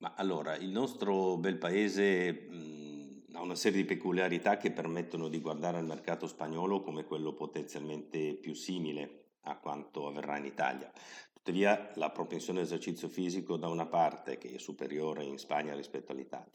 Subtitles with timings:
[0.00, 5.40] Ma allora, il nostro bel paese mh, ha una serie di peculiarità che permettono di
[5.40, 10.90] guardare al mercato spagnolo come quello potenzialmente più simile a quanto avverrà in Italia.
[11.34, 16.52] Tuttavia, la propensione all'esercizio fisico da una parte, che è superiore in Spagna rispetto all'Italia,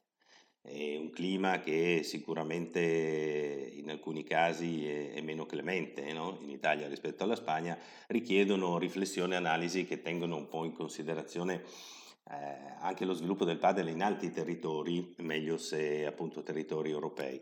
[0.62, 6.40] è un clima che sicuramente in alcuni casi è, meno clemente no?
[6.42, 7.78] in Italia rispetto alla Spagna,
[8.08, 11.64] richiedono riflessioni e analisi che tengono un po' in considerazione
[12.32, 17.42] eh, anche lo sviluppo del padel in altri territori, meglio se appunto territori europei.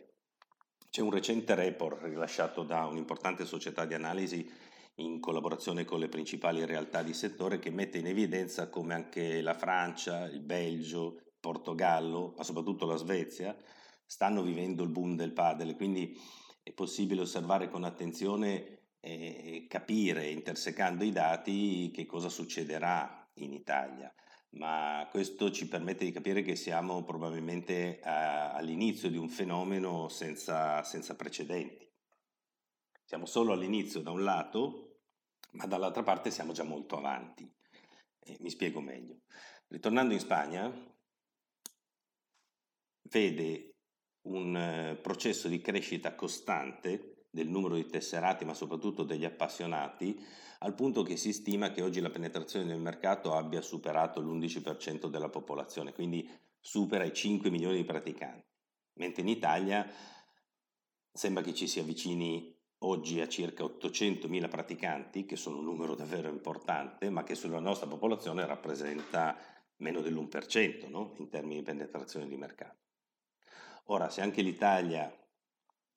[0.90, 4.48] C'è un recente report rilasciato da un'importante società di analisi
[4.98, 9.55] in collaborazione con le principali realtà di settore che mette in evidenza come anche la
[9.55, 13.58] Francia, il Belgio, il Portogallo, ma soprattutto la Svezia,
[14.05, 16.16] stanno vivendo il boom del padel, quindi
[16.62, 24.13] è possibile osservare con attenzione e capire, intersecando i dati, che cosa succederà in Italia
[24.53, 30.84] ma questo ci permette di capire che siamo probabilmente a, all'inizio di un fenomeno senza,
[30.84, 31.90] senza precedenti.
[33.04, 34.99] Siamo solo all'inizio da un lato,
[35.51, 37.51] ma dall'altra parte siamo già molto avanti.
[38.20, 39.21] E mi spiego meglio.
[39.68, 40.71] Ritornando in Spagna,
[43.10, 43.76] vede
[44.27, 50.23] un eh, processo di crescita costante del numero di tesserati, ma soprattutto degli appassionati,
[50.59, 55.29] al punto che si stima che oggi la penetrazione nel mercato abbia superato l'11% della
[55.29, 58.45] popolazione, quindi supera i 5 milioni di praticanti,
[58.99, 59.89] mentre in Italia
[61.11, 66.29] sembra che ci si avvicini oggi a circa 800.000 praticanti, che sono un numero davvero
[66.29, 69.35] importante, ma che sulla nostra popolazione rappresenta
[69.78, 71.16] meno dell'1% no?
[71.17, 72.78] in termini di penetrazione di mercato.
[73.85, 75.11] Ora, se anche l'Italia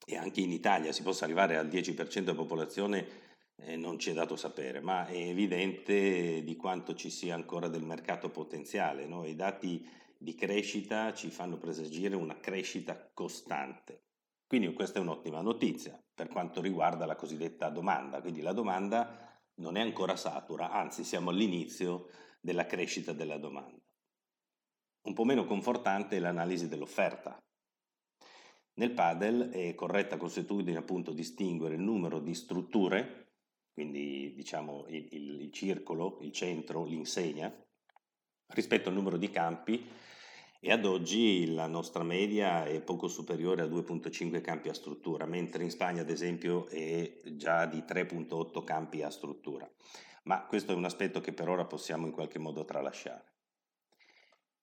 [0.09, 3.25] e anche in Italia si possa arrivare al 10% della popolazione
[3.57, 7.83] eh, non ci è dato sapere, ma è evidente di quanto ci sia ancora del
[7.83, 9.07] mercato potenziale.
[9.07, 9.27] No?
[9.27, 9.85] I dati
[10.17, 14.03] di crescita ci fanno presagire una crescita costante.
[14.47, 18.21] Quindi questa è un'ottima notizia per quanto riguarda la cosiddetta domanda.
[18.21, 22.11] Quindi la domanda non è ancora satura, anzi siamo all'inizio
[22.41, 23.83] della crescita della domanda.
[25.07, 27.37] Un po' meno confortante è l'analisi dell'offerta.
[28.77, 33.27] Nel padel è corretta consuetudine appunto distinguere il numero di strutture
[33.77, 37.55] quindi diciamo il, il, circolo, il centro, l'insegna,
[38.55, 39.87] rispetto al numero di campi
[40.61, 45.63] e ad oggi la nostra media è poco superiore a 2.5 campi a struttura, mentre
[45.63, 49.71] in Spagna ad esempio è già di 3.8 campi a struttura.
[50.23, 53.35] Ma questo è un aspetto che per ora possiamo in qualche modo tralasciare.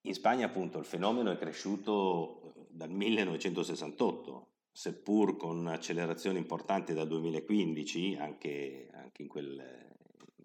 [0.06, 8.16] In Spagna appunto il fenomeno è cresciuto dal 1968, seppur con accelerazioni importanti dal 2015
[8.16, 9.96] anche, anche in, quel,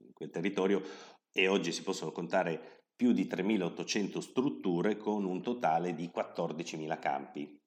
[0.00, 0.82] in quel territorio
[1.32, 7.58] e oggi si possono contare più di 3.800 strutture con un totale di 14.000 campi.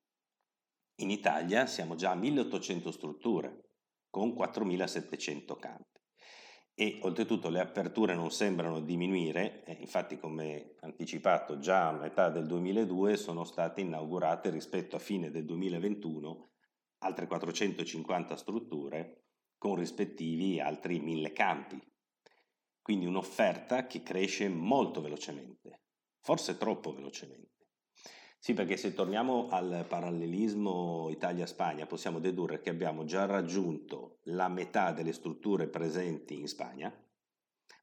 [1.01, 3.69] In Italia siamo già a 1.800 strutture
[4.09, 6.00] con 4.700 campi
[6.73, 12.45] e oltretutto le aperture non sembrano diminuire, eh, infatti come anticipato già a metà del
[12.45, 16.49] 2002 sono state inaugurate rispetto a fine del 2021
[17.03, 19.25] altre 450 strutture
[19.57, 21.79] con rispettivi altri 1000 campi.
[22.81, 25.81] Quindi un'offerta che cresce molto velocemente,
[26.19, 27.60] forse troppo velocemente.
[28.43, 34.91] Sì, perché se torniamo al parallelismo Italia-Spagna possiamo dedurre che abbiamo già raggiunto la metà
[34.93, 36.91] delle strutture presenti in Spagna,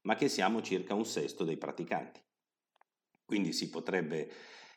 [0.01, 2.21] ma che siamo circa un sesto dei praticanti.
[3.23, 4.29] Quindi si potrebbe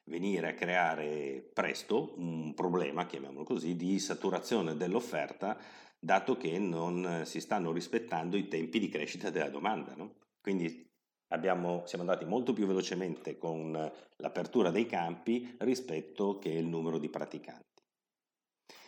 [0.04, 5.59] venire a creare presto un problema, chiamiamolo così, di saturazione dell'offerta,
[5.98, 9.97] dato che non si stanno rispettando i tempi di crescita della domanda.
[9.97, 10.15] No?
[10.41, 10.91] Quindi
[11.32, 13.72] abbiamo, siamo andati molto più velocemente con
[14.16, 17.82] l'apertura dei campi rispetto che il numero di praticanti.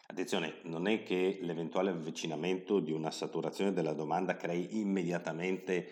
[0.06, 5.88] Attenzione, non è che l'eventuale avvicinamento di una saturazione della domanda crei immediatamente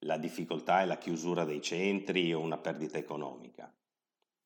[0.00, 3.72] la difficoltà e la chiusura dei centri o una perdita economica.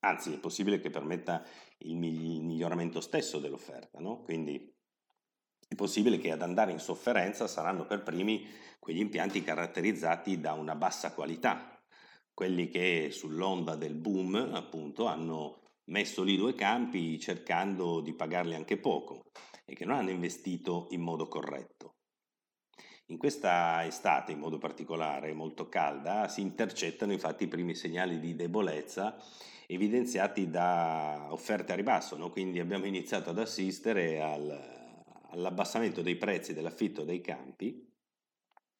[0.01, 1.43] Anzi, è possibile che permetta
[1.79, 4.21] il miglioramento stesso dell'offerta, no?
[4.23, 4.73] Quindi
[5.69, 8.47] è possibile che ad andare in sofferenza saranno per primi
[8.79, 11.79] quegli impianti caratterizzati da una bassa qualità,
[12.33, 18.79] quelli che sull'onda del boom appunto hanno messo lì due campi cercando di pagarli anche
[18.79, 19.25] poco
[19.67, 21.97] e che non hanno investito in modo corretto.
[23.11, 28.35] In questa estate in modo particolare, molto calda, si intercettano infatti i primi segnali di
[28.35, 29.17] debolezza
[29.67, 32.31] evidenziati da offerte a ribasso, no?
[32.31, 34.78] quindi abbiamo iniziato ad assistere al,
[35.31, 37.87] all'abbassamento dei prezzi dell'affitto dei campi,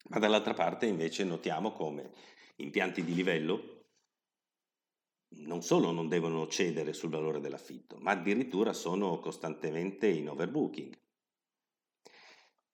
[0.09, 2.11] ma dall'altra parte invece notiamo come
[2.57, 3.79] impianti di livello
[5.31, 10.97] non solo non devono cedere sul valore dell'affitto, ma addirittura sono costantemente in overbooking.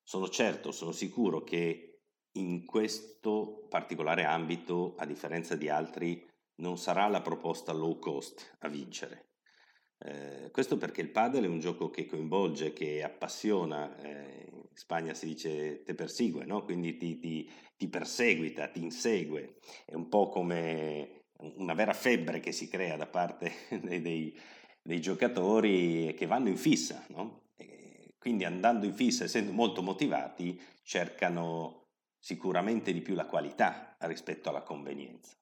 [0.01, 6.25] Sono certo, sono sicuro che in questo particolare ambito, a differenza di altri,
[6.57, 9.34] non sarà la proposta low cost a vincere.
[9.97, 15.13] Eh, questo perché il padel è un gioco che coinvolge, che appassiona, eh, in Spagna
[15.13, 16.63] si dice te persegue, no?
[16.63, 19.55] quindi ti, ti, ti, perseguita, ti insegue,
[19.85, 21.23] è un po' come
[21.55, 23.51] una vera febbre che si crea da parte
[23.81, 24.37] dei, dei,
[24.81, 27.43] dei giocatori che vanno in fissa, no?
[28.19, 34.63] quindi andando in fissa, essendo molto motivati, cercano sicuramente di più la qualità rispetto alla
[34.63, 35.37] convenienza.